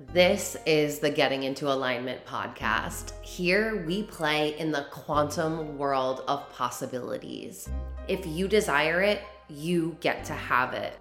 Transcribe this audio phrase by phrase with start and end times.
[0.00, 3.12] This is the Getting into Alignment podcast.
[3.22, 7.68] Here we play in the quantum world of possibilities.
[8.08, 10.98] If you desire it, you get to have it.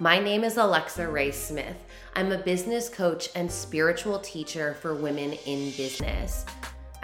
[0.00, 1.76] My name is Alexa Rae Smith.
[2.16, 6.44] I'm a business coach and spiritual teacher for women in business.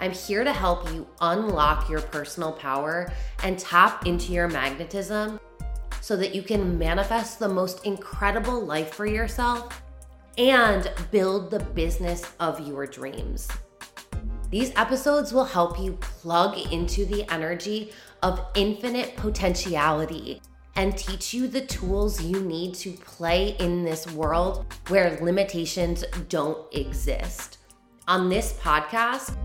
[0.01, 3.09] I'm here to help you unlock your personal power
[3.41, 5.39] and tap into your magnetism
[6.01, 9.81] so that you can manifest the most incredible life for yourself
[10.37, 13.47] and build the business of your dreams.
[14.49, 20.41] These episodes will help you plug into the energy of infinite potentiality
[20.75, 26.73] and teach you the tools you need to play in this world where limitations don't
[26.73, 27.59] exist.
[28.07, 29.35] On this podcast,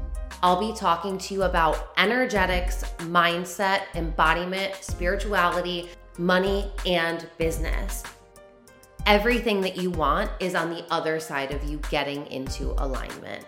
[0.42, 8.02] I'll be talking to you about energetics, mindset, embodiment, spirituality, money, and business.
[9.06, 13.44] Everything that you want is on the other side of you getting into alignment.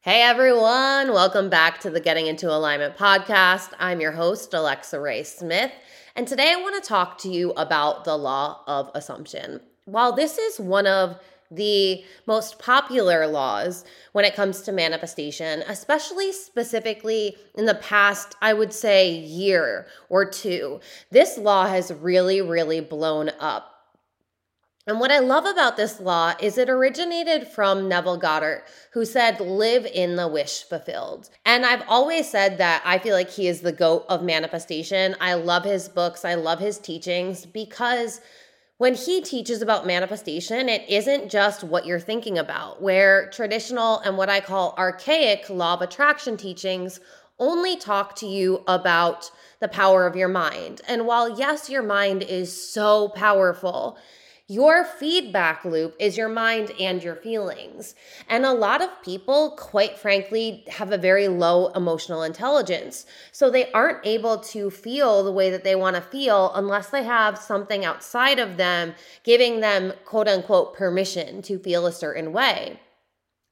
[0.00, 3.70] Hey everyone, welcome back to the Getting Into Alignment podcast.
[3.78, 5.70] I'm your host, Alexa Rae Smith,
[6.16, 9.60] and today I want to talk to you about the law of assumption.
[9.84, 11.20] While this is one of
[11.54, 18.52] the most popular laws when it comes to manifestation, especially specifically in the past, I
[18.52, 20.80] would say, year or two.
[21.10, 23.72] This law has really, really blown up.
[24.84, 29.38] And what I love about this law is it originated from Neville Goddard, who said,
[29.38, 31.30] live in the wish fulfilled.
[31.46, 35.14] And I've always said that I feel like he is the goat of manifestation.
[35.20, 38.20] I love his books, I love his teachings because
[38.82, 44.16] when he teaches about manifestation, it isn't just what you're thinking about, where traditional and
[44.16, 46.98] what I call archaic law of attraction teachings
[47.38, 49.30] only talk to you about
[49.60, 50.80] the power of your mind.
[50.88, 53.98] And while, yes, your mind is so powerful,
[54.48, 57.94] your feedback loop is your mind and your feelings.
[58.28, 63.06] And a lot of people, quite frankly, have a very low emotional intelligence.
[63.30, 67.04] So they aren't able to feel the way that they want to feel unless they
[67.04, 68.94] have something outside of them
[69.24, 72.80] giving them, quote unquote, permission to feel a certain way.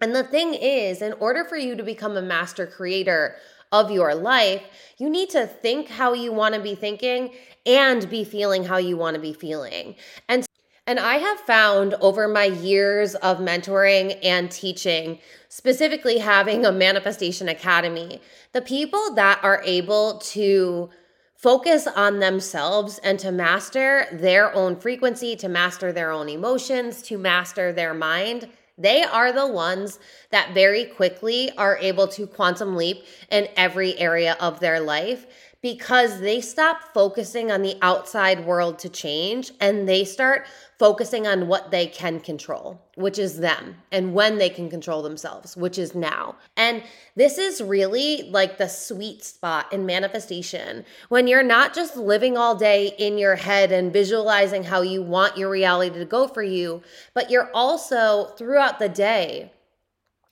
[0.00, 3.36] And the thing is, in order for you to become a master creator
[3.72, 4.62] of your life,
[4.98, 7.32] you need to think how you want to be thinking
[7.66, 9.94] and be feeling how you want to be feeling.
[10.28, 10.44] And
[10.90, 17.48] and I have found over my years of mentoring and teaching, specifically having a manifestation
[17.48, 18.20] academy,
[18.52, 20.90] the people that are able to
[21.36, 27.16] focus on themselves and to master their own frequency, to master their own emotions, to
[27.16, 33.04] master their mind, they are the ones that very quickly are able to quantum leap
[33.30, 35.26] in every area of their life
[35.62, 40.46] because they stop focusing on the outside world to change and they start
[40.80, 45.54] focusing on what they can control, which is them, and when they can control themselves,
[45.54, 46.34] which is now.
[46.56, 46.82] And
[47.14, 52.54] this is really like the sweet spot in manifestation when you're not just living all
[52.54, 56.82] day in your head and visualizing how you want your reality to go for you,
[57.12, 59.52] but you're also throughout the day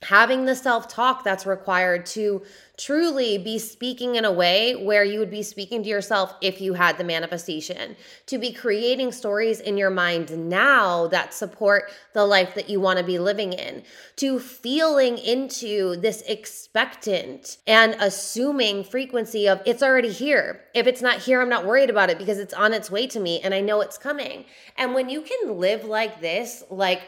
[0.03, 2.43] having the self talk that's required to
[2.77, 6.75] truly be speaking in a way where you would be speaking to yourself if you
[6.75, 12.55] had the manifestation, to be creating stories in your mind now that support the life
[12.55, 13.83] that you want to be living in,
[14.15, 20.61] to feeling into this expectant and assuming frequency of it's already here.
[20.75, 23.19] If it's not here, I'm not worried about it because it's on its way to
[23.19, 24.45] me and I know it's coming.
[24.77, 27.03] And when you can live like this, like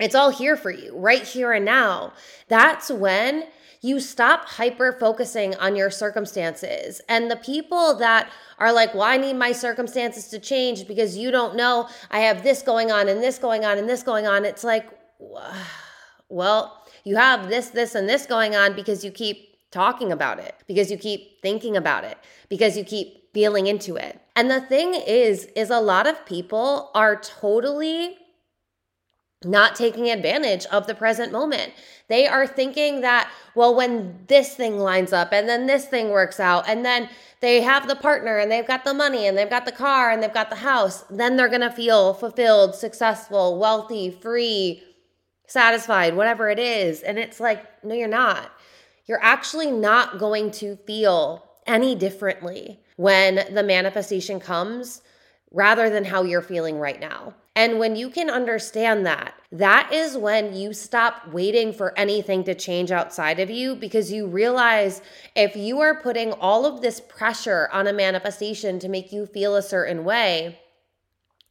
[0.00, 2.12] it's all here for you, right here and now.
[2.48, 3.44] That's when
[3.82, 7.00] you stop hyper focusing on your circumstances.
[7.08, 11.30] And the people that are like, well, I need my circumstances to change because you
[11.30, 14.44] don't know I have this going on and this going on and this going on.
[14.44, 14.86] It's like,
[16.28, 20.54] well, you have this, this, and this going on because you keep talking about it,
[20.66, 22.18] because you keep thinking about it,
[22.48, 24.20] because you keep feeling into it.
[24.36, 28.18] And the thing is, is a lot of people are totally
[29.44, 31.72] not taking advantage of the present moment.
[32.08, 36.38] They are thinking that, well, when this thing lines up and then this thing works
[36.38, 37.08] out, and then
[37.40, 40.22] they have the partner and they've got the money and they've got the car and
[40.22, 44.82] they've got the house, then they're going to feel fulfilled, successful, wealthy, free,
[45.46, 47.00] satisfied, whatever it is.
[47.00, 48.52] And it's like, no, you're not.
[49.06, 55.00] You're actually not going to feel any differently when the manifestation comes
[55.50, 57.34] rather than how you're feeling right now.
[57.56, 62.54] And when you can understand that, that is when you stop waiting for anything to
[62.54, 65.02] change outside of you because you realize
[65.34, 69.56] if you are putting all of this pressure on a manifestation to make you feel
[69.56, 70.60] a certain way,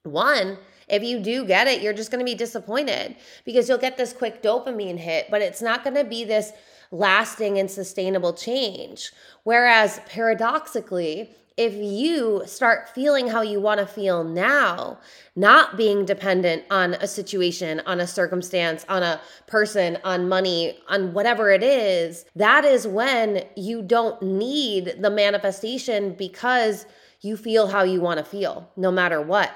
[0.04, 0.58] one,
[0.90, 3.16] If you do get it, you're just going to be disappointed
[3.46, 6.52] because you'll get this quick dopamine hit, but it's not going to be this
[6.92, 9.12] lasting and sustainable change.
[9.44, 11.30] Whereas paradoxically,
[11.60, 14.98] if you start feeling how you want to feel now,
[15.36, 21.12] not being dependent on a situation, on a circumstance, on a person, on money, on
[21.12, 26.86] whatever it is, that is when you don't need the manifestation because
[27.20, 29.52] you feel how you want to feel, no matter what.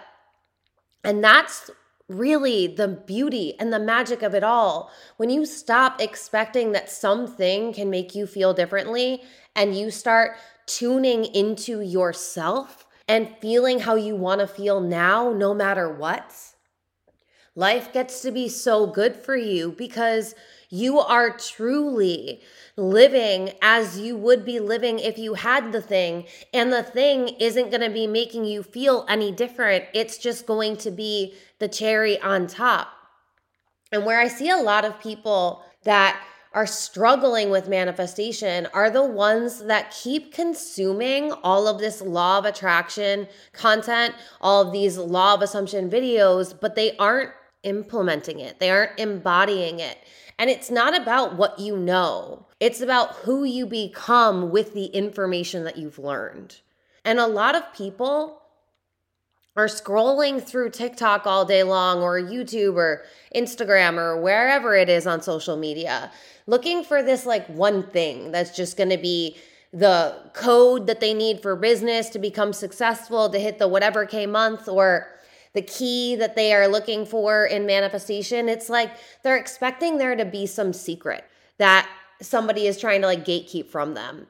[1.05, 1.71] And that's
[2.09, 4.91] really the beauty and the magic of it all.
[5.15, 9.21] When you stop expecting that something can make you feel differently
[9.55, 10.35] and you start
[10.65, 16.33] tuning into yourself and feeling how you want to feel now, no matter what,
[17.55, 20.35] life gets to be so good for you because
[20.69, 22.41] you are truly
[22.75, 26.25] living as you would be living if you had the thing.
[26.51, 29.85] And the thing isn't going to be making you feel any different.
[29.93, 32.87] It's just going to be the cherry on top.
[33.91, 36.19] And where I see a lot of people that
[36.53, 42.45] are struggling with manifestation are the ones that keep consuming all of this law of
[42.45, 47.31] attraction content, all of these law of assumption videos, but they aren't
[47.63, 49.97] implementing it, they aren't embodying it.
[50.37, 55.63] And it's not about what you know, it's about who you become with the information
[55.63, 56.59] that you've learned.
[57.05, 58.42] And a lot of people
[59.55, 63.03] are scrolling through TikTok all day long or YouTube or
[63.35, 66.11] Instagram or wherever it is on social media,
[66.47, 69.37] looking for this like one thing that's just going to be
[69.71, 74.25] the code that they need for business to become successful, to hit the whatever K
[74.25, 75.07] month or
[75.53, 78.49] the key that they are looking for in manifestation.
[78.49, 78.91] It's like
[79.23, 81.25] they're expecting there to be some secret
[81.59, 81.87] that
[82.21, 84.27] somebody is trying to like gatekeep from them.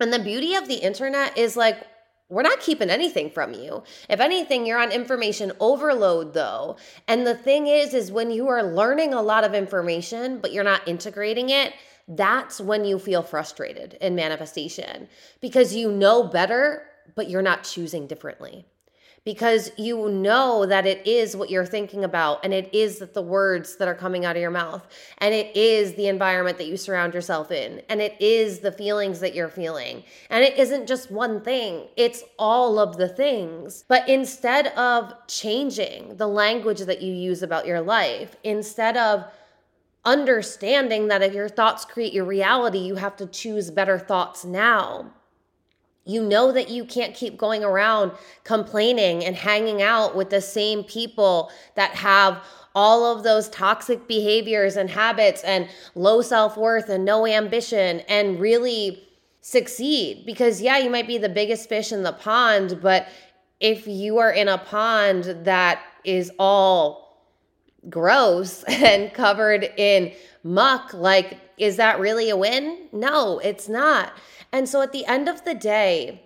[0.00, 1.86] And the beauty of the internet is like,
[2.28, 3.82] we're not keeping anything from you.
[4.08, 6.76] If anything, you're on information overload though.
[7.06, 10.64] And the thing is is when you are learning a lot of information but you're
[10.64, 11.72] not integrating it,
[12.08, 15.08] that's when you feel frustrated in manifestation
[15.40, 16.82] because you know better
[17.14, 18.64] but you're not choosing differently
[19.24, 23.22] because you know that it is what you're thinking about and it is that the
[23.22, 24.86] words that are coming out of your mouth
[25.18, 29.20] and it is the environment that you surround yourself in and it is the feelings
[29.20, 30.02] that you're feeling.
[30.30, 33.84] And it isn't just one thing it's all of the things.
[33.88, 39.24] But instead of changing the language that you use about your life instead of
[40.04, 45.12] understanding that if your thoughts create your reality you have to choose better thoughts now
[46.08, 48.12] you know that you can't keep going around
[48.42, 52.42] complaining and hanging out with the same people that have
[52.74, 58.40] all of those toxic behaviors and habits and low self worth and no ambition and
[58.40, 59.06] really
[59.42, 60.24] succeed.
[60.24, 63.08] Because, yeah, you might be the biggest fish in the pond, but
[63.60, 67.26] if you are in a pond that is all
[67.90, 70.12] gross and covered in
[70.42, 72.88] muck, like, is that really a win?
[72.92, 74.12] No, it's not.
[74.52, 76.22] And so at the end of the day,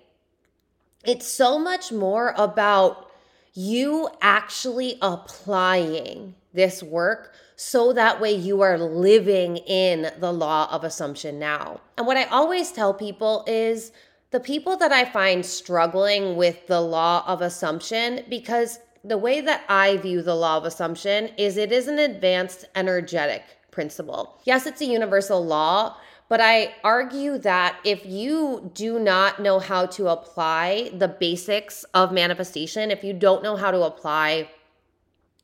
[1.04, 3.10] it's so much more about
[3.54, 10.84] you actually applying this work so that way you are living in the law of
[10.84, 11.80] assumption now.
[11.96, 13.92] And what I always tell people is
[14.30, 19.64] the people that I find struggling with the law of assumption, because the way that
[19.68, 24.40] I view the law of assumption is it is an advanced energetic principle.
[24.44, 25.96] Yes, it's a universal law,
[26.32, 32.10] but I argue that if you do not know how to apply the basics of
[32.10, 34.48] manifestation, if you don't know how to apply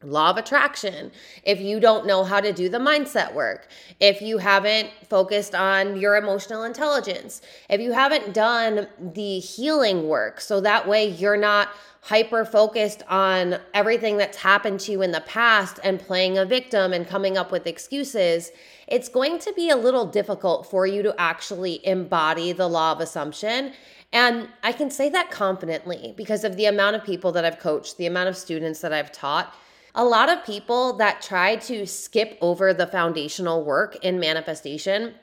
[0.02, 1.11] law of attraction,
[1.43, 5.97] if you don't know how to do the mindset work, if you haven't focused on
[5.97, 11.71] your emotional intelligence, if you haven't done the healing work, so that way you're not
[12.02, 16.93] hyper focused on everything that's happened to you in the past and playing a victim
[16.93, 18.52] and coming up with excuses,
[18.87, 23.00] it's going to be a little difficult for you to actually embody the law of
[23.00, 23.73] assumption.
[24.12, 27.99] And I can say that confidently because of the amount of people that I've coached,
[27.99, 29.55] the amount of students that I've taught.
[29.95, 35.14] A lot of people that try to skip over the foundational work in manifestation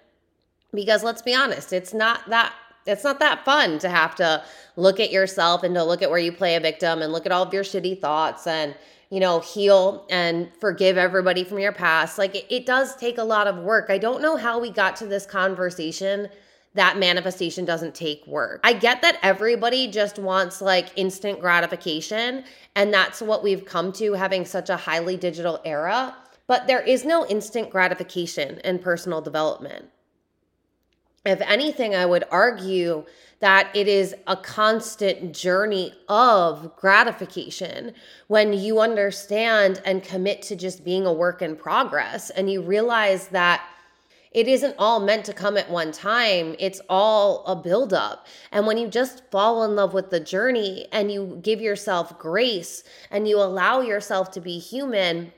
[0.74, 2.53] because let's be honest, it's not that
[2.86, 4.43] it's not that fun to have to
[4.75, 7.31] look at yourself and to look at where you play a victim and look at
[7.31, 8.75] all of your shitty thoughts and
[9.10, 12.17] you know heal and forgive everybody from your past.
[12.17, 13.89] Like it, it does take a lot of work.
[13.89, 16.29] I don't know how we got to this conversation
[16.75, 18.60] that manifestation doesn't take work.
[18.63, 22.44] I get that everybody just wants like instant gratification,
[22.75, 26.15] and that's what we've come to having such a highly digital era.
[26.48, 29.86] But there is no instant gratification in personal development.
[31.25, 33.03] if anything, I would argue
[33.39, 37.94] that it is a constant journey of gratification
[38.27, 43.27] when you understand and commit to just being a work in progress and you realize
[43.29, 43.67] that
[44.36, 46.58] it isn't all meant to come at one time.
[46.60, 48.27] It's all a buildup.
[48.51, 52.84] And when you just fall in love with the journey and you give yourself grace
[53.10, 55.32] and you allow yourself to be human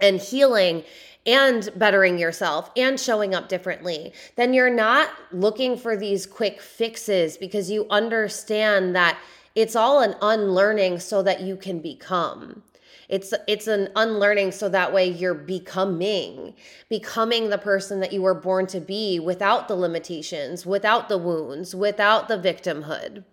[0.00, 0.82] and healing
[1.26, 7.36] and bettering yourself and showing up differently, then you're not looking for these quick fixes
[7.36, 9.16] because you understand that
[9.54, 12.64] it's all an unlearning so that you can become.
[13.08, 16.54] It's it's an unlearning so that way you're becoming
[16.88, 21.74] becoming the person that you were born to be without the limitations, without the wounds,
[21.74, 23.24] without the victimhood.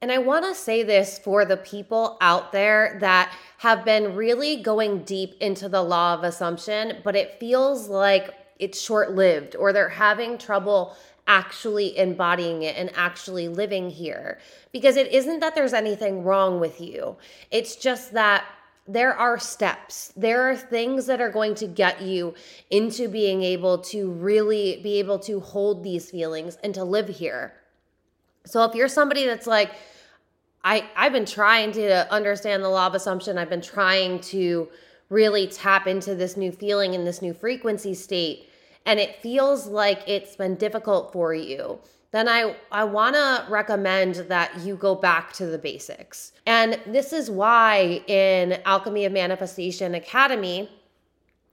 [0.00, 4.62] And I want to say this for the people out there that have been really
[4.62, 9.72] going deep into the law of assumption, but it feels like it's short lived or
[9.72, 10.96] they're having trouble
[11.28, 14.38] actually embodying it and actually living here.
[14.72, 17.16] Because it isn't that there's anything wrong with you,
[17.50, 18.44] it's just that
[18.90, 20.14] there are steps.
[20.16, 22.34] There are things that are going to get you
[22.70, 27.52] into being able to really be able to hold these feelings and to live here.
[28.46, 29.72] So if you're somebody that's like,
[30.64, 34.68] I, I've been trying to understand the law of assumption, I've been trying to
[35.10, 38.47] really tap into this new feeling and this new frequency state
[38.88, 41.78] and it feels like it's been difficult for you,
[42.10, 46.32] then I, I want to recommend that you go back to the basics.
[46.46, 50.70] And this is why in Alchemy of Manifestation Academy,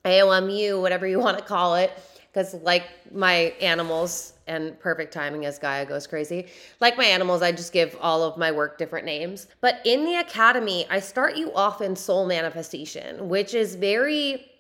[0.05, 1.91] AOMU, whatever you want to call it,
[2.31, 6.47] because like my animals and perfect timing as Gaia goes crazy,
[6.79, 9.47] like my animals, I just give all of my work different names.
[9.59, 14.54] But in the academy, I start you off in soul manifestation, which is very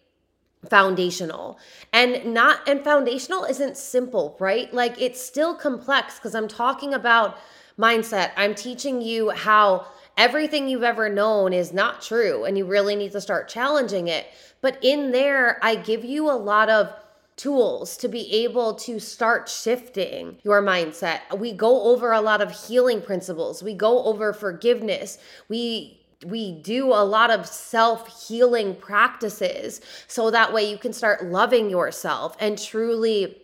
[0.65, 1.59] foundational.
[1.93, 4.73] And not and foundational isn't simple right?
[4.73, 7.37] Like it's still complex because i'm talking about
[7.79, 8.31] mindset.
[8.37, 9.85] I'm teaching you how
[10.17, 14.27] everything you've ever known is not true and you really need to start challenging it.
[14.61, 16.93] But in there i give you a lot of
[17.35, 21.37] tools to be able to start shifting your mindset.
[21.37, 23.61] We go over a lot of healing principles.
[23.61, 25.17] We go over forgiveness.
[25.49, 31.25] We we do a lot of self healing practices so that way you can start
[31.25, 33.41] loving yourself and truly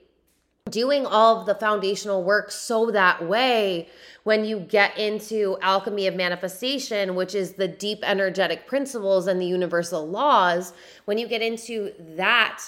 [0.69, 3.89] doing all of the foundational work so that way
[4.23, 9.45] when you get into alchemy of manifestation which is the deep energetic principles and the
[9.45, 10.73] universal laws
[11.05, 12.61] when you get into that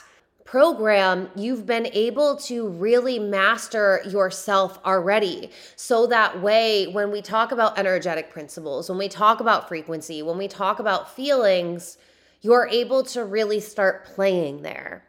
[0.46, 5.50] program, you've been able to really master yourself already.
[5.76, 10.38] So that way, when we talk about energetic principles, when we talk about frequency, when
[10.38, 11.98] we talk about feelings,
[12.42, 15.06] you're able to really start playing there.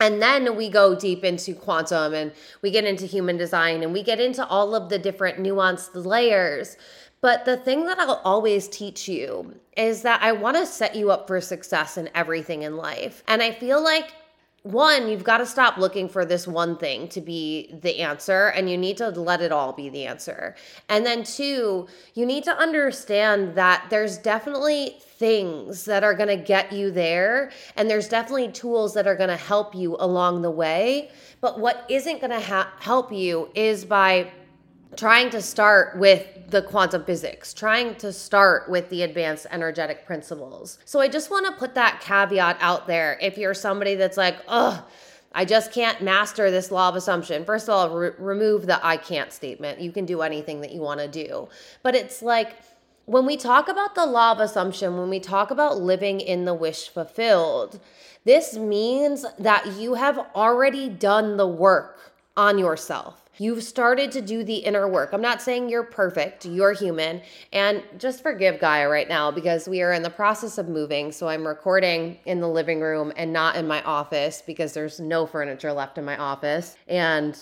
[0.00, 2.32] And then we go deep into quantum and
[2.62, 6.76] we get into human design and we get into all of the different nuanced layers.
[7.20, 11.10] But the thing that I'll always teach you is that I want to set you
[11.10, 13.22] up for success in everything in life.
[13.26, 14.12] And I feel like
[14.64, 18.68] one, you've got to stop looking for this one thing to be the answer and
[18.70, 20.56] you need to let it all be the answer.
[20.88, 26.42] And then two, you need to understand that there's definitely things that are going to
[26.42, 30.50] get you there and there's definitely tools that are going to help you along the
[30.50, 31.10] way.
[31.42, 34.32] But what isn't going to ha- help you is by
[34.96, 40.78] trying to start with the quantum physics, trying to start with the advanced energetic principles.
[40.84, 43.18] So I just want to put that caveat out there.
[43.20, 44.86] If you're somebody that's like, oh,
[45.32, 47.44] I just can't master this law of assumption.
[47.44, 49.80] First of all, re- remove the I can't statement.
[49.80, 51.48] You can do anything that you want to do.
[51.82, 52.56] But it's like,
[53.06, 56.54] when we talk about the law of assumption, when we talk about living in the
[56.54, 57.80] wish fulfilled,
[58.24, 63.23] this means that you have already done the work on yourself.
[63.38, 65.12] You've started to do the inner work.
[65.12, 67.22] I'm not saying you're perfect, you're human.
[67.52, 71.12] And just forgive Gaia right now because we are in the process of moving.
[71.12, 75.26] So I'm recording in the living room and not in my office because there's no
[75.26, 76.76] furniture left in my office.
[76.86, 77.38] And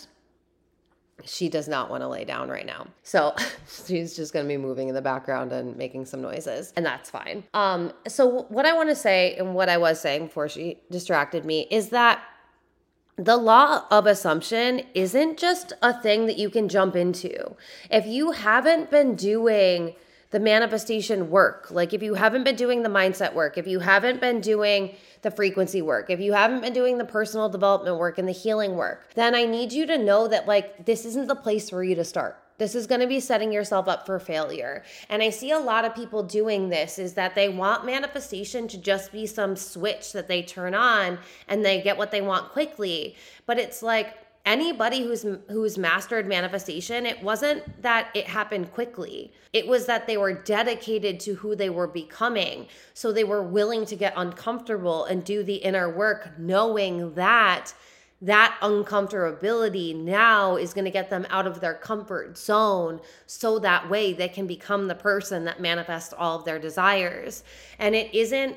[1.24, 2.86] she does not want to lay down right now.
[3.02, 3.34] So
[3.86, 7.10] she's just going to be moving in the background and making some noises, and that's
[7.10, 7.44] fine.
[7.54, 11.44] Um so what I want to say and what I was saying before she distracted
[11.44, 12.22] me is that
[13.16, 17.54] the law of assumption isn't just a thing that you can jump into.
[17.90, 19.94] If you haven't been doing
[20.30, 24.20] the manifestation work, like if you haven't been doing the mindset work, if you haven't
[24.20, 28.26] been doing the frequency work, if you haven't been doing the personal development work and
[28.26, 31.68] the healing work, then I need you to know that like this isn't the place
[31.68, 32.41] for you to start.
[32.58, 34.84] This is going to be setting yourself up for failure.
[35.08, 38.78] And I see a lot of people doing this is that they want manifestation to
[38.78, 41.18] just be some switch that they turn on
[41.48, 43.16] and they get what they want quickly.
[43.46, 49.66] But it's like, anybody who's who's mastered manifestation it wasn't that it happened quickly it
[49.66, 53.94] was that they were dedicated to who they were becoming so they were willing to
[53.94, 57.72] get uncomfortable and do the inner work knowing that
[58.22, 63.90] that uncomfortability now is going to get them out of their comfort zone so that
[63.90, 67.42] way they can become the person that manifests all of their desires
[67.78, 68.56] and it isn't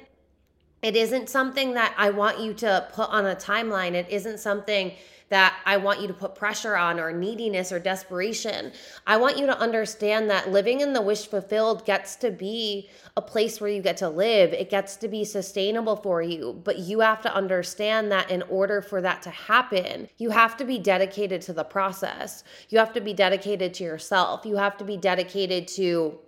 [0.85, 3.93] it isn't something that I want you to put on a timeline.
[3.93, 4.91] It isn't something
[5.29, 8.71] that I want you to put pressure on or neediness or desperation.
[9.07, 13.21] I want you to understand that living in the wish fulfilled gets to be a
[13.21, 14.53] place where you get to live.
[14.53, 16.61] It gets to be sustainable for you.
[16.63, 20.65] But you have to understand that in order for that to happen, you have to
[20.65, 22.43] be dedicated to the process.
[22.69, 24.45] You have to be dedicated to yourself.
[24.45, 26.19] You have to be dedicated to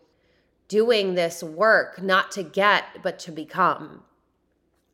[0.68, 4.04] doing this work, not to get, but to become.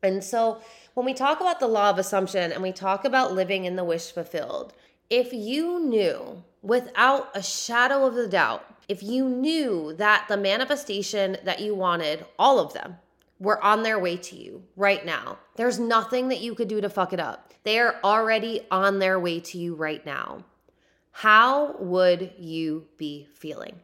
[0.02, 0.60] And so
[0.94, 3.84] when we talk about the law of assumption and we talk about living in the
[3.84, 4.72] wish fulfilled,
[5.10, 11.36] if you knew without a shadow of a doubt, if you knew that the manifestation
[11.44, 12.96] that you wanted, all of them,
[13.40, 15.38] were on their way to you right now.
[15.56, 17.52] There's nothing that you could do to fuck it up.
[17.64, 20.44] They are already on their way to you right now.
[21.10, 23.80] How would you be feeling?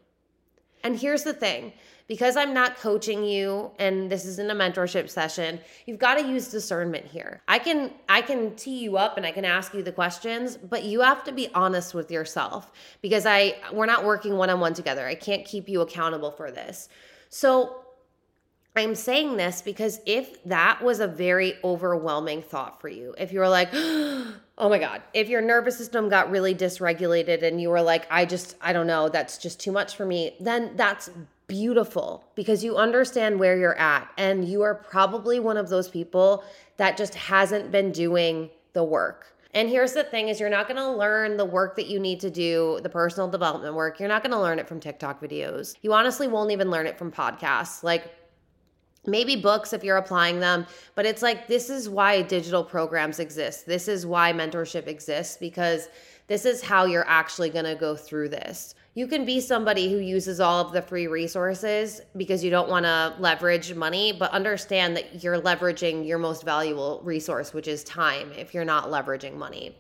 [0.83, 1.73] And here's the thing
[2.11, 6.49] because I'm not coaching you and this isn't a mentorship session, you've got to use
[6.49, 7.40] discernment here.
[7.47, 10.83] I can I can tee you up and I can ask you the questions, but
[10.83, 15.07] you have to be honest with yourself because I we're not working one-on-one together.
[15.07, 16.88] I can't keep you accountable for this.
[17.29, 17.85] So
[18.75, 23.38] I'm saying this because if that was a very overwhelming thought for you, if you
[23.38, 27.83] were like, oh my God, if your nervous system got really dysregulated and you were
[27.83, 31.09] like, I just, I don't know, that's just too much for me, then that's
[31.50, 36.45] beautiful because you understand where you're at and you are probably one of those people
[36.76, 39.35] that just hasn't been doing the work.
[39.52, 42.21] And here's the thing is you're not going to learn the work that you need
[42.21, 43.99] to do, the personal development work.
[43.99, 45.75] You're not going to learn it from TikTok videos.
[45.83, 47.83] You honestly won't even learn it from podcasts.
[47.83, 48.14] Like
[49.07, 53.67] maybe books if you're applying them, but it's like this is why digital programs exist.
[53.67, 55.89] This is why mentorship exists because
[56.28, 58.76] this is how you're actually going to go through this.
[59.00, 62.84] You can be somebody who uses all of the free resources because you don't want
[62.84, 68.30] to leverage money, but understand that you're leveraging your most valuable resource, which is time,
[68.36, 69.75] if you're not leveraging money.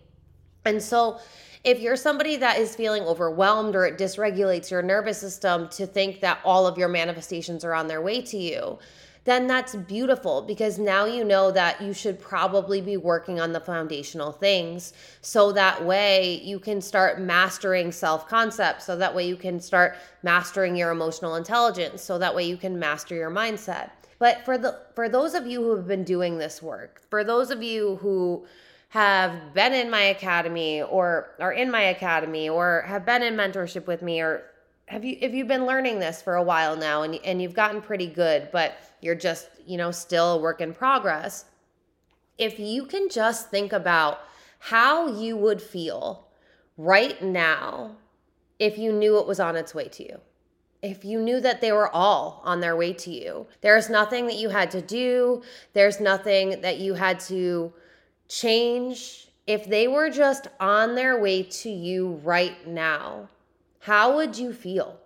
[0.64, 1.20] And so,
[1.64, 6.20] if you're somebody that is feeling overwhelmed or it dysregulates your nervous system to think
[6.20, 8.78] that all of your manifestations are on their way to you,
[9.24, 13.60] then that's beautiful because now you know that you should probably be working on the
[13.60, 19.36] foundational things so that way you can start mastering self concept so that way you
[19.36, 23.90] can start mastering your emotional intelligence so that way you can master your mindset.
[24.18, 27.50] But for the for those of you who have been doing this work for those
[27.50, 28.46] of you who
[28.90, 33.86] have been in my academy or are in my academy or have been in mentorship
[33.86, 34.42] with me or
[34.90, 37.80] have you if you've been learning this for a while now and and you've gotten
[37.80, 41.44] pretty good but you're just you know still a work in progress.
[42.38, 44.20] If you can just think about
[44.58, 46.26] how you would feel
[46.76, 47.96] right now
[48.58, 50.20] if you knew it was on its way to you
[50.82, 53.46] if you knew that they were all on their way to you.
[53.60, 55.42] There's nothing that you had to do.
[55.74, 57.72] There's nothing that you had to
[58.28, 59.28] change.
[59.46, 63.28] If they were just on their way to you right now
[63.80, 64.98] how would you feel?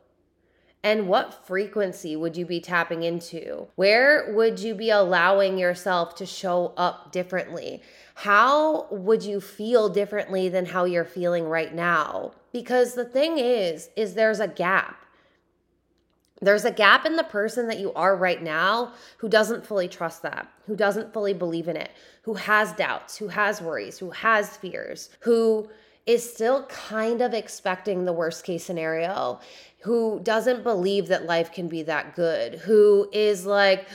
[0.83, 3.69] And what frequency would you be tapping into?
[3.75, 7.81] Where would you be allowing yourself to show up differently?
[8.17, 12.33] How would you feel differently than how you're feeling right now?
[12.53, 15.07] Because the thing is is there's a gap.
[16.43, 20.21] There's a gap in the person that you are right now who doesn't fully trust
[20.23, 24.59] that, who doesn't fully believe in it, who has doubts, who has worries, who has
[24.59, 25.71] fears, who
[26.07, 29.40] is still kind of expecting the worst case scenario,
[29.81, 33.88] who doesn't believe that life can be that good, who is like,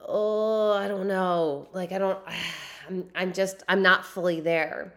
[0.00, 1.68] oh, I don't know.
[1.72, 2.18] Like, I don't,
[2.88, 4.92] I'm, I'm just, I'm not fully there.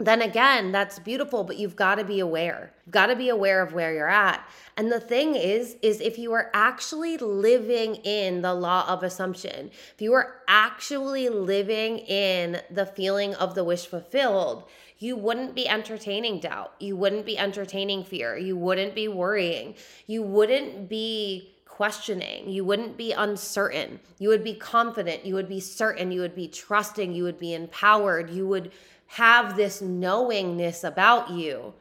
[0.00, 2.72] Then again, that's beautiful, but you've got to be aware.
[2.86, 4.42] You've got to be aware of where you're at.
[4.78, 9.70] And the thing is, is if you are actually living in the law of assumption,
[9.94, 14.64] if you are actually living in the feeling of the wish fulfilled,
[14.98, 16.72] you wouldn't be entertaining doubt.
[16.80, 18.38] You wouldn't be entertaining fear.
[18.38, 19.74] You wouldn't be worrying.
[20.06, 22.48] You wouldn't be questioning.
[22.48, 24.00] You wouldn't be uncertain.
[24.18, 25.26] You would be confident.
[25.26, 26.10] You would be certain.
[26.10, 27.12] You would be trusting.
[27.12, 28.30] You would be empowered.
[28.30, 28.72] You would
[29.14, 31.74] have this knowingness about you.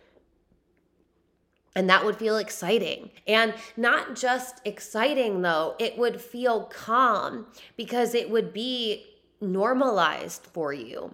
[1.76, 3.12] And that would feel exciting.
[3.28, 9.06] And not just exciting, though, it would feel calm because it would be
[9.42, 11.14] normalized for you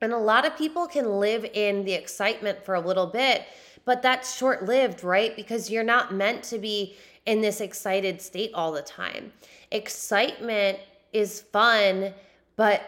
[0.00, 3.44] And a lot of people can live in the excitement for a little bit,
[3.84, 5.34] but that's short lived, right?
[5.34, 9.32] Because you're not meant to be in this excited state all the time.
[9.72, 10.78] Excitement
[11.12, 12.14] is fun,
[12.56, 12.82] but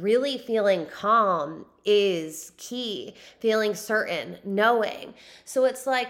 [0.00, 5.14] really feeling calm is key, feeling certain, knowing.
[5.44, 6.08] So it's like,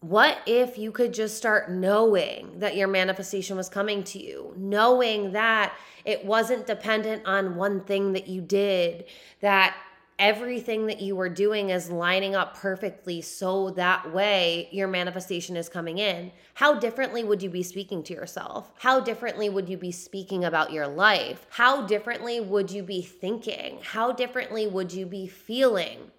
[0.00, 5.32] what if you could just start knowing that your manifestation was coming to you, knowing
[5.32, 5.72] that
[6.04, 9.06] it wasn't dependent on one thing that you did,
[9.40, 9.74] that
[10.18, 15.68] everything that you were doing is lining up perfectly so that way your manifestation is
[15.68, 16.30] coming in.
[16.54, 18.72] How differently would you be speaking to yourself?
[18.78, 21.46] How differently would you be speaking about your life?
[21.50, 23.80] How differently would you be thinking?
[23.82, 26.10] How differently would you be feeling?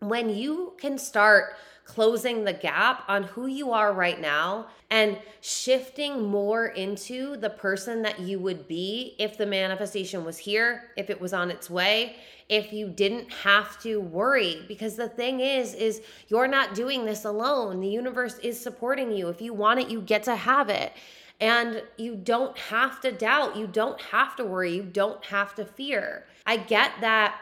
[0.00, 1.54] When you can start
[1.86, 8.02] closing the gap on who you are right now and shifting more into the person
[8.02, 12.16] that you would be if the manifestation was here, if it was on its way,
[12.48, 17.24] if you didn't have to worry because the thing is is you're not doing this
[17.24, 17.80] alone.
[17.80, 19.28] The universe is supporting you.
[19.28, 20.92] If you want it, you get to have it.
[21.40, 25.64] And you don't have to doubt, you don't have to worry, you don't have to
[25.66, 26.24] fear.
[26.46, 27.38] I get that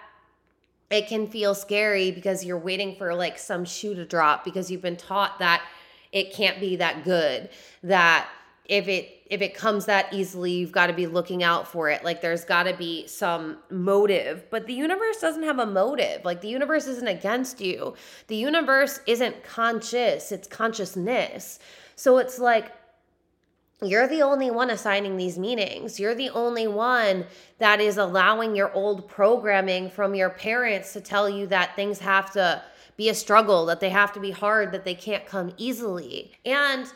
[0.91, 4.83] it can feel scary because you're waiting for like some shoe to drop because you've
[4.83, 5.63] been taught that
[6.13, 7.49] it can't be that good
[7.83, 8.29] that
[8.67, 12.05] if it if it comes that easily you've got to be looking out for it.
[12.05, 16.25] Like there's got to be some motive but the universe doesn't have a motive.
[16.25, 17.95] Like the universe isn't against you.
[18.29, 21.59] The universe isn't conscious it's consciousness.
[21.97, 22.73] So it's like
[23.89, 25.99] you're the only one assigning these meanings.
[25.99, 27.27] You're the only one
[27.59, 32.31] that is allowing your old programming from your parents to tell you that things have
[32.33, 32.63] to
[32.97, 36.33] be a struggle, that they have to be hard, that they can't come easily.
[36.45, 36.93] And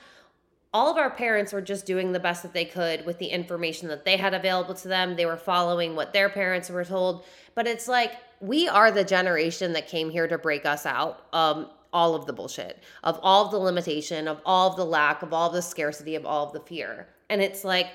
[0.72, 3.88] all of our parents were just doing the best that they could with the information
[3.88, 5.16] that they had available to them.
[5.16, 7.24] They were following what their parents were told.
[7.54, 11.24] But it's like we are the generation that came here to break us out.
[11.32, 15.22] Um, all of the bullshit, of all of the limitation, of all of the lack,
[15.22, 17.08] of all of the scarcity, of all of the fear.
[17.30, 17.88] And it's like,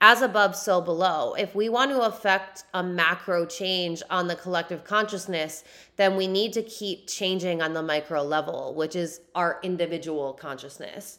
[0.00, 1.34] as above, so below.
[1.34, 5.64] If we want to affect a macro change on the collective consciousness,
[5.96, 11.18] then we need to keep changing on the micro level, which is our individual consciousness.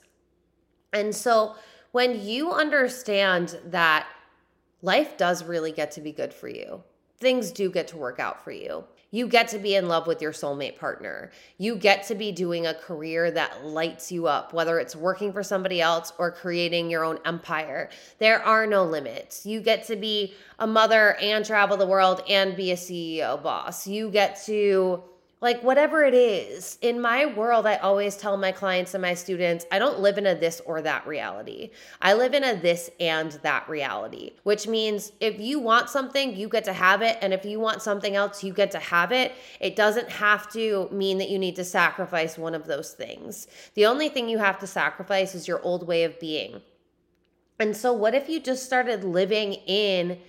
[0.93, 1.55] And so
[1.91, 4.07] when you understand that
[4.81, 6.81] life does really get to be good for you,
[7.19, 8.85] things do get to work out for you.
[9.11, 11.31] You get to be in love with your soulmate partner.
[11.57, 15.41] You get to be doing a career that lights you up, whether it's working for
[15.41, 17.89] somebody else or creating your own empire.
[18.19, 19.45] There are no limits.
[19.45, 23.87] You get to be a mother and travel the world and be a CEO boss.
[23.87, 25.03] You get to
[25.41, 29.65] like whatever it is in my world i always tell my clients and my students
[29.71, 31.71] i don't live in a this or that reality.
[32.01, 36.47] I live in a this and that reality which means if you want something you
[36.47, 37.17] get to have it.
[37.21, 39.33] And if you want something else you get to have it.
[39.59, 43.47] It doesn't have to mean that you need to sacrifice one of those things.
[43.73, 46.61] The only thing you have to sacrifice is your old way of being.
[47.59, 50.19] And so what if you just started living in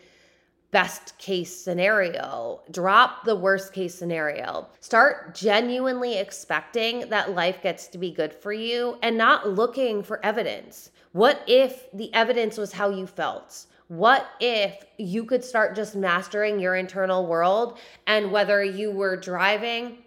[0.70, 2.62] best case scenario.
[2.70, 4.68] Drop the worst case scenario.
[4.80, 10.24] Start genuinely expecting that life gets to be good for you and not looking for
[10.24, 10.90] evidence.
[11.12, 13.66] What if the evidence was how you felt?
[13.88, 19.98] What if you could start just mastering your internal world and whether you were driving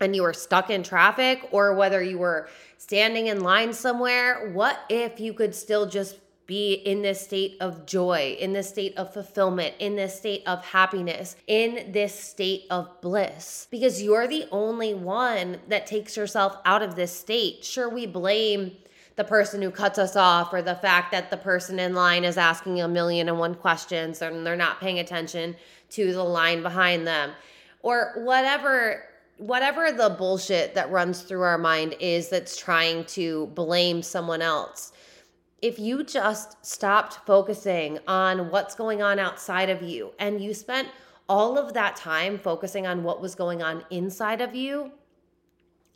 [0.00, 4.80] and you were stuck in traffic or whether you were standing in line somewhere, what
[4.88, 9.12] if you could still just be in this state of joy, in this state of
[9.12, 14.94] fulfillment, in this state of happiness, in this state of bliss, because you're the only
[14.94, 17.64] one that takes yourself out of this state.
[17.64, 18.72] Sure, we blame
[19.16, 22.36] the person who cuts us off or the fact that the person in line is
[22.36, 25.54] asking a million and one questions and they're not paying attention
[25.90, 27.30] to the line behind them.
[27.82, 29.04] Or whatever
[29.38, 34.92] whatever the bullshit that runs through our mind is that's trying to blame someone else
[35.62, 40.88] if you just stopped focusing on what's going on outside of you and you spent
[41.28, 44.90] all of that time focusing on what was going on inside of you,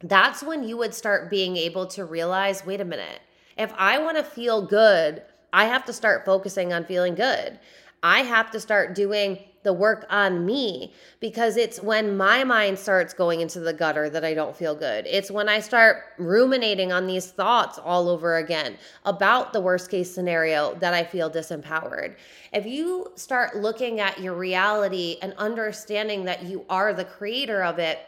[0.04, 3.20] that's when you would start being able to realize wait a minute,
[3.58, 7.58] if I want to feel good, I have to start focusing on feeling good.
[8.02, 13.12] I have to start doing the work on me because it's when my mind starts
[13.12, 15.04] going into the gutter that I don't feel good.
[15.08, 20.14] It's when I start ruminating on these thoughts all over again about the worst case
[20.14, 22.14] scenario that I feel disempowered.
[22.52, 27.80] If you start looking at your reality and understanding that you are the creator of
[27.80, 27.98] it,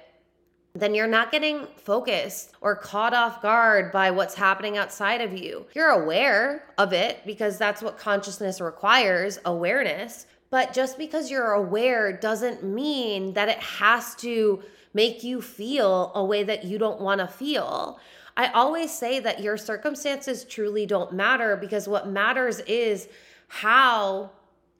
[0.74, 5.66] then you're not getting focused or caught off guard by what's happening outside of you.
[5.74, 12.12] You're aware of it because that's what consciousness requires awareness But just because you're aware
[12.12, 14.62] doesn't mean that it has to
[14.94, 18.00] make you feel a way that you don't want to feel.
[18.36, 23.08] I always say that your circumstances truly don't matter because what matters is
[23.48, 24.30] how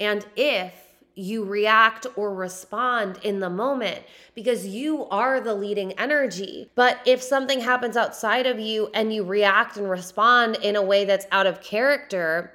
[0.00, 0.74] and if
[1.18, 4.00] you react or respond in the moment
[4.36, 6.70] because you are the leading energy.
[6.76, 11.04] But if something happens outside of you and you react and respond in a way
[11.04, 12.52] that's out of character,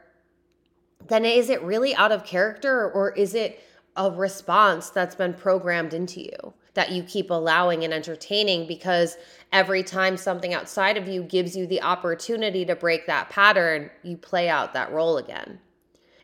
[1.07, 3.63] then is it really out of character or is it
[3.95, 9.17] a response that's been programmed into you that you keep allowing and entertaining because
[9.51, 14.17] every time something outside of you gives you the opportunity to break that pattern, you
[14.17, 15.59] play out that role again.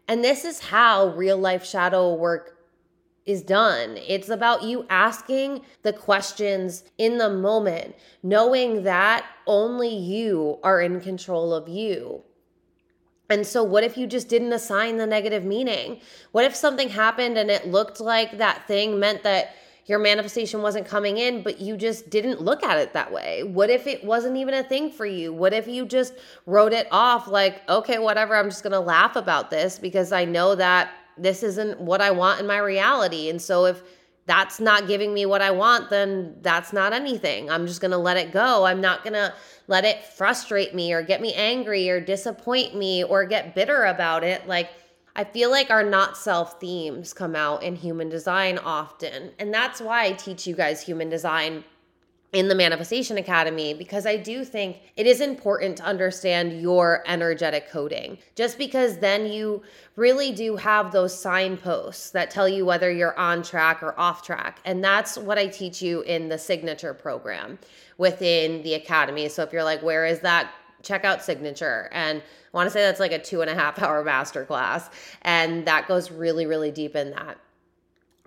[0.07, 2.57] And this is how real life shadow work
[3.27, 3.95] is done.
[4.07, 10.99] It's about you asking the questions in the moment, knowing that only you are in
[10.99, 12.23] control of you.
[13.29, 16.01] And so, what if you just didn't assign the negative meaning?
[16.31, 20.87] What if something happened and it looked like that thing meant that your manifestation wasn't
[20.87, 23.43] coming in, but you just didn't look at it that way?
[23.43, 25.31] What if it wasn't even a thing for you?
[25.31, 26.13] What if you just
[26.47, 30.55] wrote it off like, okay, whatever, I'm just gonna laugh about this because I know
[30.55, 33.29] that this isn't what I want in my reality.
[33.29, 33.83] And so, if
[34.29, 37.49] that's not giving me what I want, then that's not anything.
[37.49, 38.63] I'm just going to let it go.
[38.63, 39.33] I'm not going to
[39.67, 44.23] let it frustrate me or get me angry or disappoint me or get bitter about
[44.23, 44.47] it.
[44.47, 44.69] Like,
[45.15, 49.31] I feel like our not self themes come out in human design often.
[49.39, 51.63] And that's why I teach you guys human design
[52.31, 57.69] in the Manifestation Academy because I do think it is important to understand your energetic
[57.69, 58.19] coding.
[58.35, 59.63] Just because then you
[59.95, 64.59] really do have those signposts that tell you whether you're on track or off track.
[64.63, 67.57] And that's what I teach you in the signature program
[67.97, 69.27] within the Academy.
[69.27, 70.51] So if you're like, where is that?
[70.83, 71.89] Check out signature.
[71.91, 74.91] And I want to say that's like a two and a half hour masterclass.
[75.23, 77.39] And that goes really, really deep in that.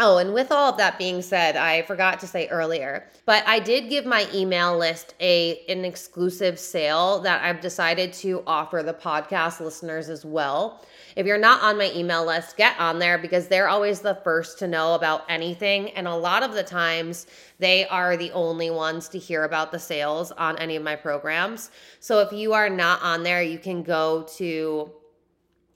[0.05, 3.61] Oh, and with all of that being said, I forgot to say earlier, but I
[3.61, 8.95] did give my email list a an exclusive sale that I've decided to offer the
[8.95, 10.85] podcast listeners as well.
[11.15, 14.59] If you're not on my email list, get on there because they're always the first
[14.59, 17.29] to know about anything and a lot of the times
[17.61, 21.71] they are the only ones to hear about the sales on any of my programs.
[22.01, 24.91] So if you are not on there, you can go to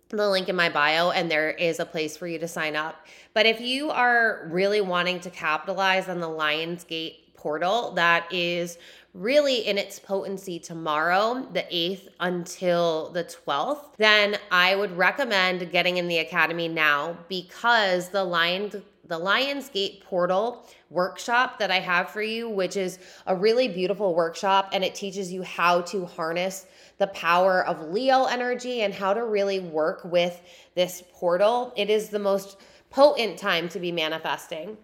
[0.08, 3.06] the link in my bio and there is a place for you to sign up.
[3.34, 8.78] But if you are really wanting to capitalize on the Lionsgate portal that is
[9.14, 15.96] really in its potency tomorrow, the 8th until the 12th, then I would recommend getting
[15.96, 18.76] in the academy now because the Lions
[19.08, 24.70] the Lionsgate portal workshop that I have for you, which is a really beautiful workshop
[24.72, 26.66] and it teaches you how to harness
[26.98, 30.40] the power of Leo energy and how to really work with
[30.74, 31.72] this portal.
[31.76, 32.58] It is the most
[32.90, 34.76] potent time to be manifesting.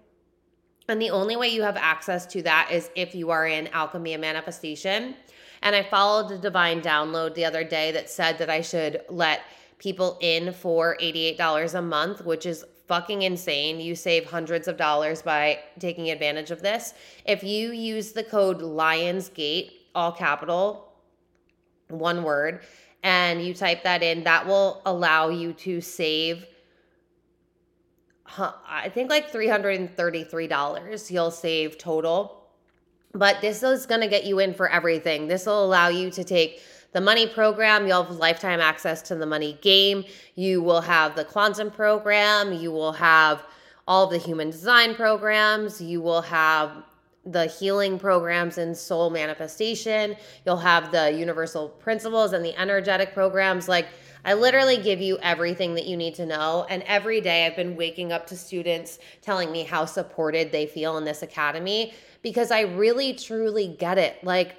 [0.89, 4.15] And the only way you have access to that is if you are in Alchemy
[4.15, 5.15] of Manifestation.
[5.63, 9.43] And I followed the divine download the other day that said that I should let
[9.79, 13.81] people in for $88 a month, which is fucking insane.
[13.81, 16.95] You save hundreds of dollars by taking advantage of this.
[17.25, 20.92] If you use the code LIONSGATE, all capital,
[21.93, 22.63] one word,
[23.03, 26.47] and you type that in, that will allow you to save.
[28.39, 32.39] I think like $333 you'll save total.
[33.15, 35.29] But this is going to get you in for everything.
[35.29, 39.25] This will allow you to take the money program, you'll have lifetime access to the
[39.25, 40.05] money game.
[40.35, 42.53] You will have the quantum program.
[42.53, 43.47] You will have
[43.89, 45.81] all the human design programs.
[45.81, 46.71] You will have
[47.25, 50.17] the healing programs and soul manifestation.
[50.45, 53.69] You'll have the universal principles and the energetic programs.
[53.69, 53.87] Like,
[54.25, 56.67] I literally give you everything that you need to know.
[56.69, 60.97] And every day I've been waking up to students telling me how supported they feel
[60.99, 64.23] in this academy because I really truly get it.
[64.23, 64.57] Like,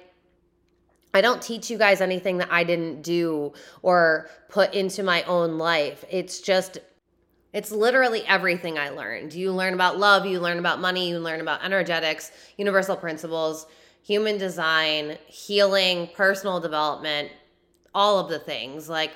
[1.14, 5.58] I don't teach you guys anything that I didn't do or put into my own
[5.58, 6.04] life.
[6.10, 6.78] It's just
[7.54, 9.32] it's literally everything I learned.
[9.32, 13.66] You learn about love, you learn about money, you learn about energetics, universal principles,
[14.02, 17.30] human design, healing, personal development,
[17.94, 18.88] all of the things.
[18.88, 19.12] Like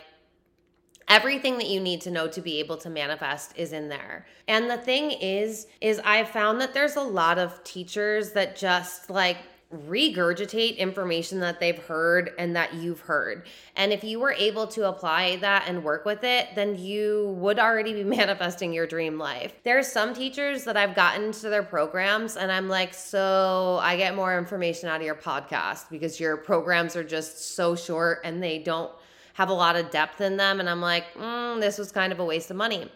[1.09, 4.25] everything that you need to know to be able to manifest is in there.
[4.47, 9.11] And the thing is is I've found that there's a lot of teachers that just
[9.11, 9.39] like
[9.73, 13.47] regurgitate information that they've heard and that you've heard.
[13.77, 17.59] And if you were able to apply that and work with it, then you would
[17.59, 19.53] already be manifesting your dream life.
[19.65, 24.17] There's some teachers that I've gotten to their programs and I'm like, "So, I get
[24.17, 28.59] more information out of your podcast because your programs are just so short and they
[28.59, 28.91] don't
[29.35, 32.21] have a lot of depth in them." And I'm like, mm, "This was kind of
[32.21, 32.91] a waste of money."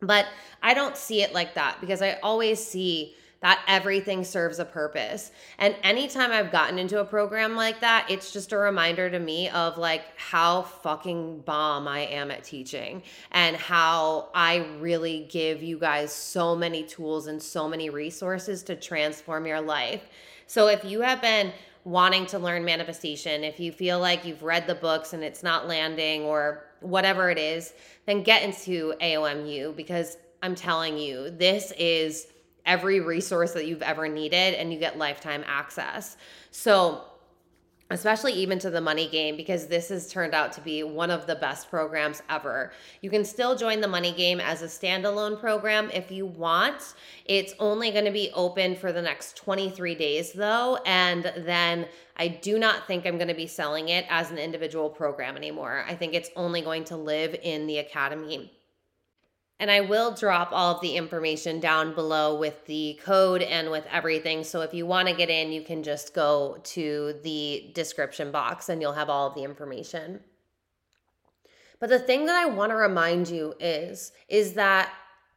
[0.00, 0.26] But
[0.62, 5.30] I don't see it like that because I always see that everything serves a purpose.
[5.58, 9.48] And anytime I've gotten into a program like that, it's just a reminder to me
[9.50, 15.78] of like how fucking bomb I am at teaching and how I really give you
[15.78, 20.08] guys so many tools and so many resources to transform your life.
[20.46, 21.52] So if you have been
[21.84, 25.68] wanting to learn manifestation, if you feel like you've read the books and it's not
[25.68, 27.74] landing or whatever it is,
[28.06, 32.28] then get into AOMU because I'm telling you, this is
[32.66, 36.16] every resource that you've ever needed and you get lifetime access.
[36.50, 37.04] So,
[37.90, 41.26] especially even to the money game because this has turned out to be one of
[41.26, 42.72] the best programs ever.
[43.00, 46.94] You can still join the money game as a standalone program if you want.
[47.26, 52.28] It's only going to be open for the next 23 days though, and then I
[52.28, 55.84] do not think I'm going to be selling it as an individual program anymore.
[55.86, 58.55] I think it's only going to live in the academy.
[59.58, 63.86] And I will drop all of the information down below with the code and with
[63.90, 64.44] everything.
[64.44, 68.68] So if you want to get in, you can just go to the description box
[68.68, 70.20] and you'll have all of the information.
[71.80, 74.92] But the thing that I want to remind you is is that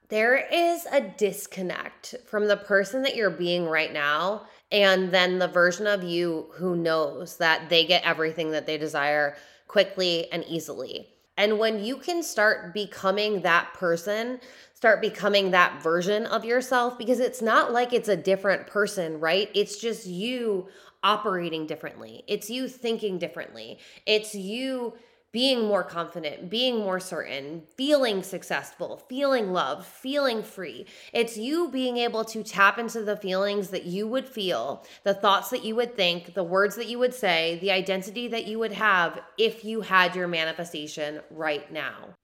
[0.10, 5.48] there is a disconnect from the person that you're being right now and then the
[5.48, 9.36] version of you who knows that they get everything that they desire
[9.68, 11.08] quickly and easily.
[11.40, 14.42] And when you can start becoming that person,
[14.74, 19.50] start becoming that version of yourself, because it's not like it's a different person, right?
[19.56, 20.68] It's just you
[21.02, 22.26] operating differently.
[22.28, 23.80] It's you thinking differently.
[24.06, 24.96] It's you
[25.32, 30.86] being more confident, being more certain, feeling successful, feeling loved, feeling free.
[31.14, 35.50] It's you being able to tap into the feelings that you would feel, the thoughts
[35.52, 38.74] that you would think, the words that you would say, the identity that you would
[38.74, 42.16] have if you had your manifestation right now.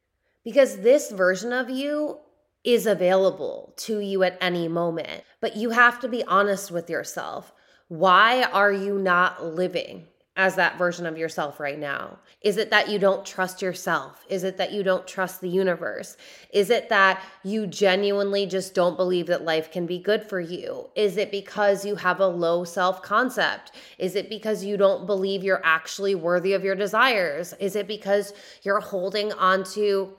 [0.44, 2.20] Because this version of you
[2.64, 7.54] is available to you at any moment, but you have to be honest with yourself.
[7.88, 10.08] Why are you not living?
[10.38, 12.18] As that version of yourself right now?
[12.42, 14.26] Is it that you don't trust yourself?
[14.30, 16.18] Is it that you don't trust the universe?
[16.52, 20.90] Is it that you genuinely just don't believe that life can be good for you?
[20.96, 23.72] Is it because you have a low self concept?
[23.98, 27.54] Is it because you don't believe you're actually worthy of your desires?
[27.60, 30.16] Is it because you're holding on to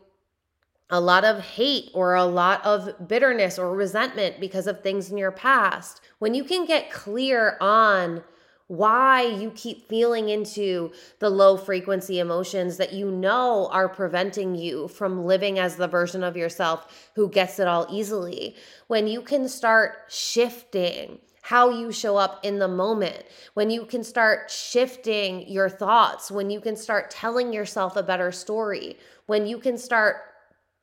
[0.89, 5.19] a lot of hate or a lot of bitterness or resentment because of things in
[5.19, 6.01] your past?
[6.21, 8.25] When you can get clear on,
[8.69, 14.89] why you keep feeling into the low frequency emotions that you know are preventing you
[14.89, 18.57] from living as the version of yourself who gets it all easily.
[18.89, 23.25] When you can start shifting how you show up in the moment,
[23.55, 28.33] when you can start shifting your thoughts, when you can start telling yourself a better
[28.33, 30.17] story, when you can start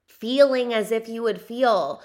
[0.08, 2.02] feeling as if you would feel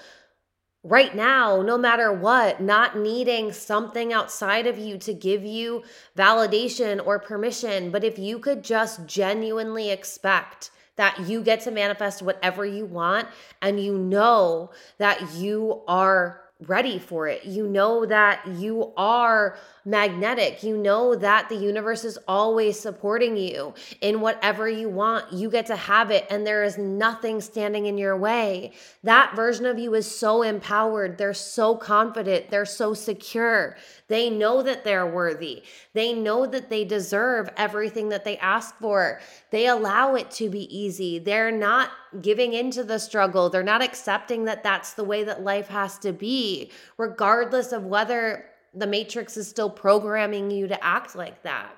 [0.83, 5.83] right now, no matter what, not needing something outside of you to give you
[6.17, 7.91] validation or permission.
[7.91, 13.27] But if you could just genuinely expect that you get to manifest whatever you want
[13.61, 17.45] and you know that you are ready for it.
[17.45, 20.61] You know that you are magnetic.
[20.61, 25.31] You know that the universe is always supporting you in whatever you want.
[25.31, 28.73] You get to have it, and there is nothing standing in your way.
[29.03, 31.17] That version of you is so empowered.
[31.17, 32.49] They're so confident.
[32.49, 33.77] They're so secure.
[34.09, 35.63] They know that they're worthy.
[35.93, 39.21] They know that they deserve everything that they ask for.
[39.51, 41.19] They allow it to be easy.
[41.19, 41.91] They're not
[42.21, 43.49] giving into the struggle.
[43.49, 48.45] They're not accepting that that's the way that life has to be, regardless of whether
[48.73, 51.75] the matrix is still programming you to act like that.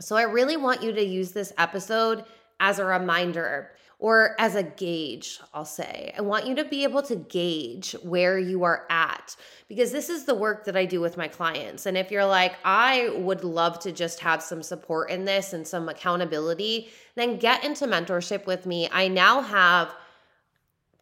[0.00, 2.24] So I really want you to use this episode
[2.60, 3.70] as a reminder
[4.04, 6.12] or as a gauge, I'll say.
[6.14, 9.34] I want you to be able to gauge where you are at
[9.66, 11.86] because this is the work that I do with my clients.
[11.86, 15.66] And if you're like, I would love to just have some support in this and
[15.66, 18.90] some accountability, then get into mentorship with me.
[18.92, 19.94] I now have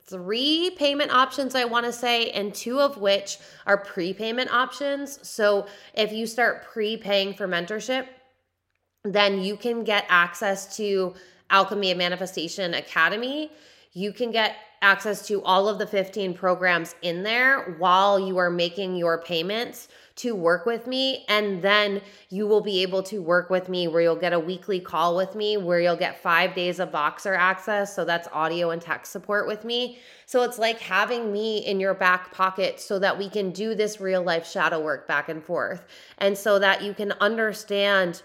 [0.04, 5.18] three payment options, I want to say, and two of which are prepayment options.
[5.28, 8.06] So if you start prepaying for mentorship,
[9.02, 11.14] then you can get access to
[11.52, 13.52] Alchemy of Manifestation Academy.
[13.92, 18.50] You can get access to all of the 15 programs in there while you are
[18.50, 19.86] making your payments
[20.16, 21.24] to work with me.
[21.28, 24.80] And then you will be able to work with me where you'll get a weekly
[24.80, 27.94] call with me, where you'll get five days of Voxer access.
[27.94, 29.98] So that's audio and text support with me.
[30.26, 34.00] So it's like having me in your back pocket so that we can do this
[34.00, 35.86] real life shadow work back and forth.
[36.18, 38.22] And so that you can understand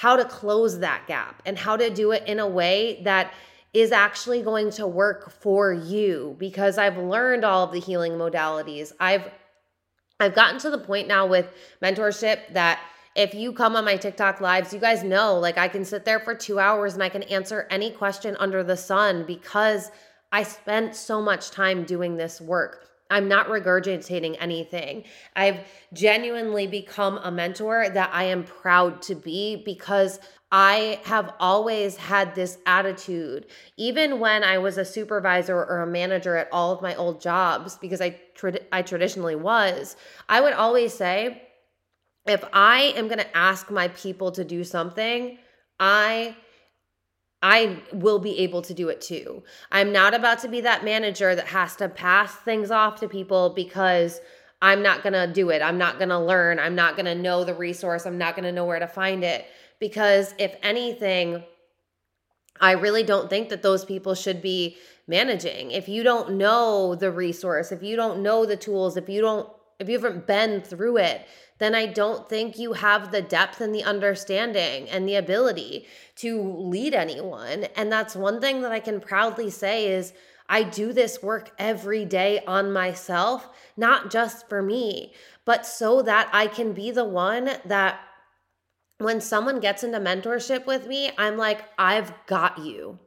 [0.00, 3.34] how to close that gap and how to do it in a way that
[3.74, 8.92] is actually going to work for you because I've learned all of the healing modalities.
[8.98, 9.30] I've
[10.18, 12.80] I've gotten to the point now with mentorship that
[13.14, 16.18] if you come on my TikTok lives, you guys know like I can sit there
[16.18, 19.90] for 2 hours and I can answer any question under the sun because
[20.32, 22.89] I spent so much time doing this work.
[23.10, 25.04] I'm not regurgitating anything.
[25.36, 25.60] I've
[25.92, 30.20] genuinely become a mentor that I am proud to be because
[30.52, 33.46] I have always had this attitude,
[33.76, 37.76] even when I was a supervisor or a manager at all of my old jobs,
[37.76, 38.20] because I,
[38.72, 39.96] I traditionally was,
[40.28, 41.42] I would always say,
[42.26, 45.38] if I am going to ask my people to do something,
[45.78, 46.36] I
[47.42, 49.42] I will be able to do it too.
[49.72, 53.50] I'm not about to be that manager that has to pass things off to people
[53.50, 54.20] because
[54.60, 55.62] I'm not going to do it.
[55.62, 56.58] I'm not going to learn.
[56.58, 58.04] I'm not going to know the resource.
[58.04, 59.46] I'm not going to know where to find it.
[59.78, 61.42] Because if anything,
[62.60, 64.76] I really don't think that those people should be
[65.08, 65.70] managing.
[65.70, 69.48] If you don't know the resource, if you don't know the tools, if you don't
[69.80, 71.26] if you haven't been through it,
[71.58, 76.40] then I don't think you have the depth and the understanding and the ability to
[76.40, 77.64] lead anyone.
[77.74, 80.12] And that's one thing that I can proudly say is
[80.48, 85.12] I do this work every day on myself, not just for me,
[85.44, 88.00] but so that I can be the one that
[88.98, 92.98] when someone gets into mentorship with me, I'm like, I've got you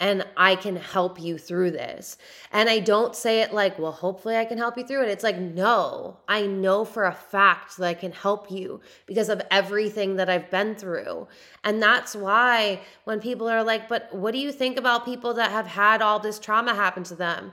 [0.00, 2.18] and I can help you through this.
[2.52, 5.08] And I don't say it like, well, hopefully I can help you through it.
[5.08, 9.42] It's like, no, I know for a fact that I can help you because of
[9.50, 11.26] everything that I've been through.
[11.64, 15.50] And that's why when people are like, but what do you think about people that
[15.50, 17.52] have had all this trauma happen to them?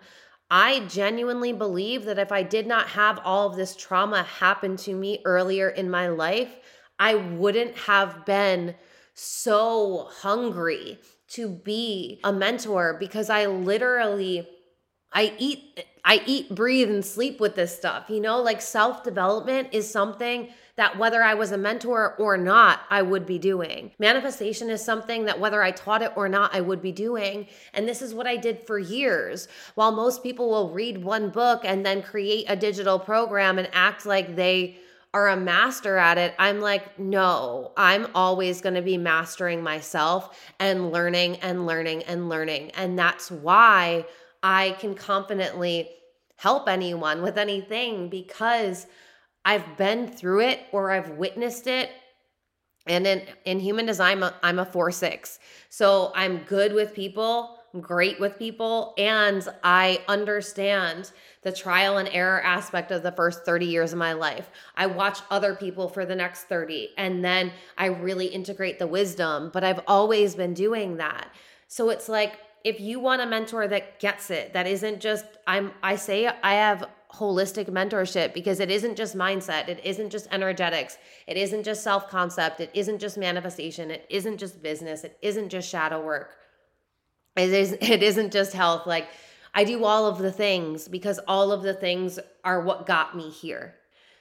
[0.52, 4.94] I genuinely believe that if I did not have all of this trauma happen to
[4.94, 6.60] me earlier in my life,
[7.00, 8.76] I wouldn't have been
[9.16, 11.00] so hungry
[11.36, 14.48] to be a mentor because I literally
[15.12, 18.12] I eat I eat, breathe and sleep with this stuff.
[18.12, 23.02] You know, like self-development is something that whether I was a mentor or not, I
[23.02, 23.92] would be doing.
[23.98, 27.48] Manifestation is something that whether I taught it or not, I would be doing.
[27.74, 29.48] And this is what I did for years.
[29.74, 34.06] While most people will read one book and then create a digital program and act
[34.06, 34.78] like they
[35.16, 40.38] are a master at it, I'm like, no, I'm always going to be mastering myself
[40.60, 42.72] and learning and learning and learning.
[42.72, 44.06] And that's why
[44.44, 45.90] I can confidently
[46.36, 48.88] help anyone with anything because
[49.46, 51.92] I've been through it or I've witnessed it.
[52.86, 55.40] And in, in human design, I'm a, I'm a four six.
[55.70, 61.12] So I'm good with people great with people and I understand
[61.42, 64.50] the trial and error aspect of the first 30 years of my life.
[64.76, 69.52] I watch other people for the next 30 and then I really integrate the wisdom,
[69.54, 71.30] but I've always been doing that.
[71.68, 75.72] So it's like if you want a mentor that gets it, that isn't just I'm
[75.84, 80.98] I say I have holistic mentorship because it isn't just mindset, it isn't just energetics,
[81.28, 85.70] it isn't just self-concept, it isn't just manifestation, it isn't just business, it isn't just
[85.70, 86.36] shadow work
[87.36, 89.08] it is it isn't just health like
[89.54, 93.30] I do all of the things because all of the things are what got me
[93.30, 93.76] here.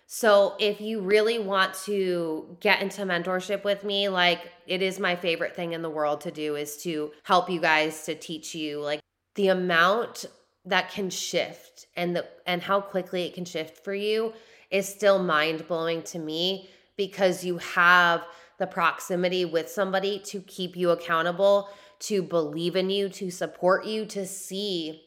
[0.06, 5.16] So if you really want to get into mentorship with me, like it is my
[5.16, 8.80] favorite thing in the world to do is to help you guys to teach you
[8.80, 9.00] like
[9.34, 10.26] the amount
[10.66, 14.32] that can shift and the and how quickly it can shift for you
[14.70, 18.24] is still mind-blowing to me because you have
[18.58, 21.68] the proximity with somebody to keep you accountable
[22.01, 25.03] to believe in you, to support you, to see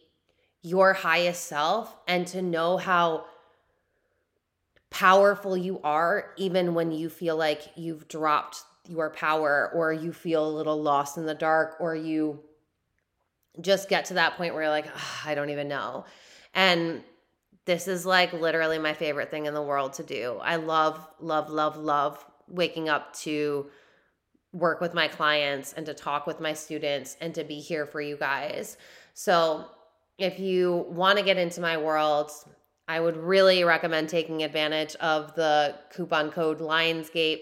[0.61, 3.25] your highest self, and to know how
[4.89, 10.47] powerful you are, even when you feel like you've dropped your power or you feel
[10.47, 12.39] a little lost in the dark or you
[13.59, 14.87] just get to that point where you're like,
[15.25, 16.05] I don't even know.
[16.53, 17.03] And
[17.65, 20.39] this is like literally my favorite thing in the world to do.
[20.41, 23.67] I love, love, love, love waking up to
[24.53, 28.01] work with my clients and to talk with my students and to be here for
[28.01, 28.77] you guys.
[29.13, 29.65] So,
[30.17, 32.31] if you want to get into my world,
[32.87, 37.41] I would really recommend taking advantage of the coupon code Lionsgate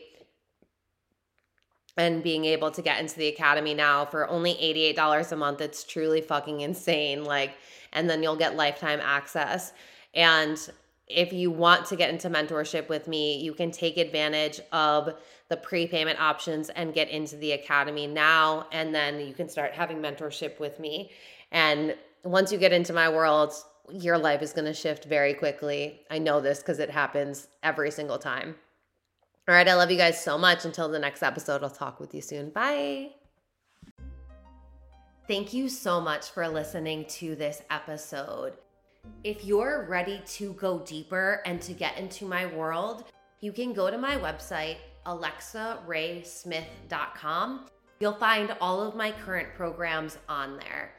[1.97, 5.61] and being able to get into the academy now for only $88 a month.
[5.61, 7.23] It's truly fucking insane.
[7.23, 7.55] Like,
[7.93, 9.71] and then you'll get lifetime access.
[10.13, 10.57] And
[11.07, 15.13] if you want to get into mentorship with me, you can take advantage of
[15.49, 18.67] the prepayment options and get into the academy now.
[18.71, 21.11] And then you can start having mentorship with me.
[21.51, 23.53] And once you get into my world,
[23.91, 26.01] your life is going to shift very quickly.
[26.09, 28.55] I know this because it happens every single time.
[29.47, 29.67] All right.
[29.67, 30.65] I love you guys so much.
[30.65, 32.49] Until the next episode, I'll talk with you soon.
[32.49, 33.11] Bye.
[35.27, 38.53] Thank you so much for listening to this episode.
[39.23, 43.05] If you're ready to go deeper and to get into my world,
[43.41, 47.65] you can go to my website, alexaraesmith.com.
[47.99, 50.95] You'll find all of my current programs on there.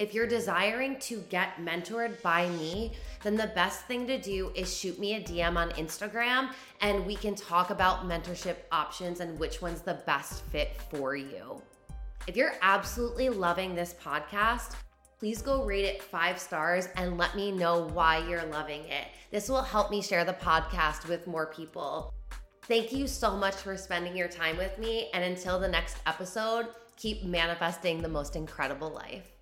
[0.00, 2.92] If you're desiring to get mentored by me,
[3.22, 7.14] then the best thing to do is shoot me a DM on Instagram and we
[7.14, 11.60] can talk about mentorship options and which one's the best fit for you.
[12.26, 14.74] If you're absolutely loving this podcast,
[15.20, 19.08] please go rate it five stars and let me know why you're loving it.
[19.30, 22.14] This will help me share the podcast with more people.
[22.62, 25.10] Thank you so much for spending your time with me.
[25.12, 29.39] And until the next episode, keep manifesting the most incredible life.